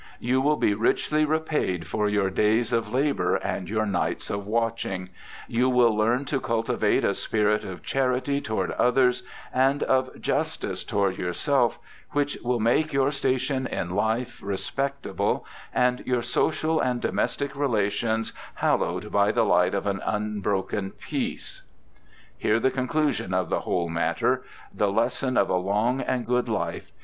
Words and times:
You 0.19 0.41
will 0.41 0.57
be 0.57 0.73
richly 0.73 1.25
repaid 1.25 1.85
for 1.85 2.09
your 2.09 2.31
days 2.31 2.73
of 2.73 2.91
labour 2.91 3.35
and 3.35 3.69
your 3.69 3.85
nights 3.85 4.31
of 4.31 4.47
watching; 4.47 5.09
you 5.47 5.69
will 5.69 5.95
learn 5.95 6.25
to 6.25 6.39
cultivate 6.39 7.03
a 7.03 7.13
spirit 7.13 7.63
of 7.63 7.83
charity 7.83 8.41
toward 8.41 8.71
others, 8.71 9.21
and 9.53 9.83
of 9.83 10.19
justice 10.19 10.83
toward 10.83 11.17
yourself, 11.19 11.77
which 12.13 12.35
will 12.43 12.59
make 12.59 12.91
your 12.91 13.11
station 13.11 13.67
in 13.67 13.91
life 13.91 14.41
respectable 14.41 15.45
and 15.71 15.99
your 16.07 16.23
social 16.23 16.79
and 16.79 16.99
domestic 16.99 17.55
relations 17.55 18.33
hallowed 18.55 19.11
by 19.11 19.31
the 19.31 19.45
light 19.45 19.75
of 19.75 19.85
an 19.85 20.01
unbroken 20.03 20.89
peace.' 20.97 21.61
Hear 22.39 22.59
the 22.59 22.71
conclusion 22.71 23.35
of 23.35 23.49
the 23.49 23.59
whole 23.59 23.87
matter— 23.87 24.41
the 24.73 24.91
lesson 24.91 25.37
of 25.37 25.47
a 25.51 25.57
long 25.57 26.01
and 26.01 26.25
good 26.25 26.49
life. 26.49 26.91